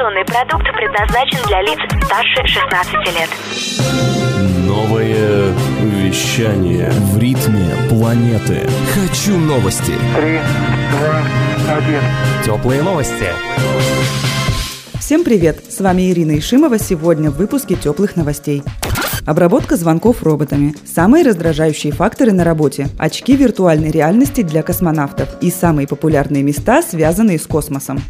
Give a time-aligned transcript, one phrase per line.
[0.00, 3.28] Информационный продукт предназначен для лиц старше 16 лет.
[4.66, 8.66] Новое вещание в ритме планеты.
[8.94, 9.92] Хочу новости.
[10.16, 10.38] Три,
[10.92, 12.00] два, один.
[12.42, 13.26] Теплые новости.
[14.98, 15.70] Всем привет!
[15.70, 16.78] С вами Ирина Ишимова.
[16.78, 18.62] Сегодня в выпуске теплых новостей.
[19.26, 20.74] Обработка звонков роботами.
[20.86, 22.88] Самые раздражающие факторы на работе.
[22.98, 25.28] Очки виртуальной реальности для космонавтов.
[25.42, 28.00] И самые популярные места, связанные с космосом.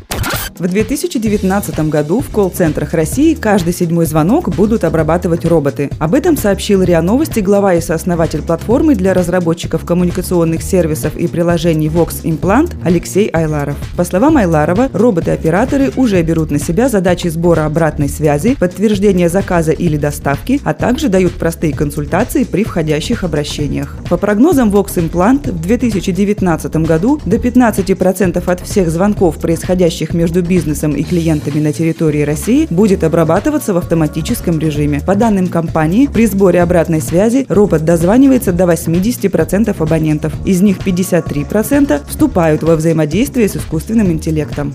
[0.59, 5.91] В 2019 году в колл-центрах России каждый седьмой звонок будут обрабатывать роботы.
[5.99, 11.89] Об этом сообщил РИА Новости глава и сооснователь платформы для разработчиков коммуникационных сервисов и приложений
[11.89, 13.77] Vox Implant Алексей Айларов.
[13.97, 19.97] По словам Айларова, роботы-операторы уже берут на себя задачи сбора обратной связи, подтверждения заказа или
[19.97, 23.97] доставки, а также дают простые консультации при входящих обращениях.
[24.11, 30.97] По прогнозам Vox Implant в 2019 году до 15% от всех звонков, происходящих между бизнесом
[30.97, 35.01] и клиентами на территории России будет обрабатываться в автоматическом режиме.
[35.07, 40.33] По данным компании, при сборе обратной связи робот дозванивается до 80% абонентов.
[40.45, 44.75] Из них 53% вступают во взаимодействие с искусственным интеллектом.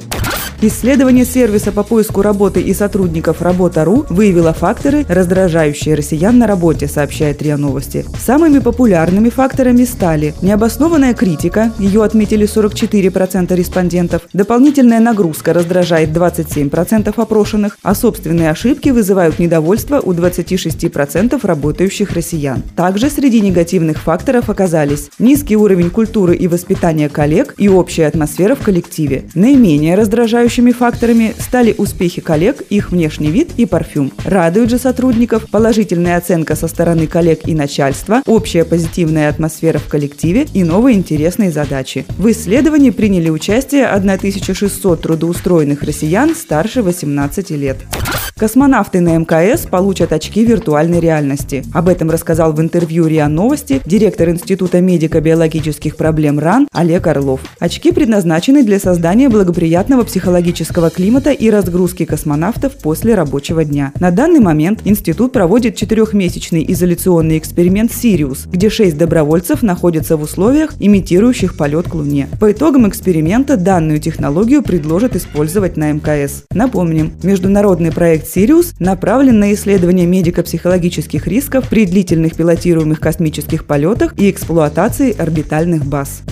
[0.62, 7.42] Исследование сервиса по поиску работы и сотрудников Работа.ру выявило факторы, раздражающие россиян на работе, сообщает
[7.42, 8.06] РИА Новости.
[8.18, 17.78] Самыми популярными факторами стали необоснованная критика, ее отметили 44% респондентов, дополнительная нагрузка раздражает 27% опрошенных,
[17.82, 22.62] а собственные ошибки вызывают недовольство у 26% работающих россиян.
[22.76, 28.60] Также среди негативных факторов оказались низкий уровень культуры и воспитания коллег и общая атмосфера в
[28.60, 29.24] коллективе.
[29.34, 34.12] Наименее раздражающими факторами стали успехи коллег, их внешний вид и парфюм.
[34.26, 40.48] Радует же сотрудников положительная оценка со стороны коллег и начальства, общая позитивная атмосфера в коллективе
[40.54, 42.06] и новые интересные задачи.
[42.18, 45.45] В исследовании приняли участие 1600 трудоустроенных
[45.84, 47.78] россиян старше 18 лет.
[48.38, 51.64] Космонавты на МКС получат очки виртуальной реальности.
[51.74, 57.40] Об этом рассказал в интервью РИА Новости директор Института медико-биологических проблем РАН Олег Орлов.
[57.60, 63.94] Очки предназначены для создания благоприятного психологического климата и разгрузки космонавтов после рабочего дня.
[64.02, 70.74] На данный момент институт проводит четырехмесячный изоляционный эксперимент «Сириус», где шесть добровольцев находятся в условиях,
[70.82, 72.28] имитирующих полет к Луне.
[72.42, 76.44] По итогам эксперимента данную технологию предложат использовать на МКС.
[76.52, 84.30] Напомним, международный проект «Сириус» направлен на исследование медико-психологических рисков при длительных пилотируемых космических полетах и
[84.30, 86.24] эксплуатации орбитальных баз.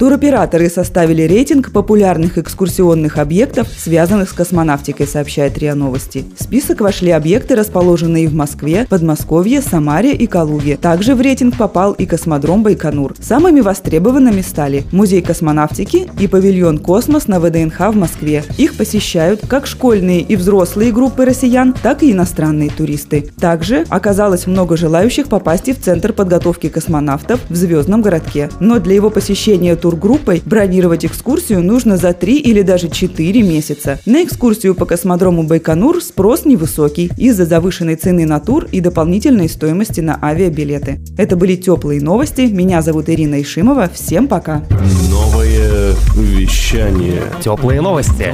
[0.00, 6.24] Туроператоры составили рейтинг популярных экскурсионных объектов, связанных с космонавтикой, сообщает РИА Новости.
[6.38, 10.78] В список вошли объекты, расположенные в Москве, Подмосковье, Самаре и Калуге.
[10.78, 13.14] Также в рейтинг попал и космодром Байконур.
[13.20, 18.42] Самыми востребованными стали Музей космонавтики и павильон «Космос» на ВДНХ в Москве.
[18.56, 23.28] Их посещают как школьные и взрослые группы россиян, так и иностранные туристы.
[23.38, 28.48] Также оказалось много желающих попасть и в Центр подготовки космонавтов в Звездном городке.
[28.60, 33.98] Но для его посещения тур тургруппой бронировать экскурсию нужно за 3 или даже 4 месяца.
[34.06, 40.00] На экскурсию по космодрому Байконур спрос невысокий из-за завышенной цены на тур и дополнительной стоимости
[40.00, 41.00] на авиабилеты.
[41.18, 42.42] Это были теплые новости.
[42.42, 43.90] Меня зовут Ирина Ишимова.
[43.92, 44.62] Всем пока.
[45.10, 47.22] Новое вещание.
[47.42, 48.32] Теплые новости.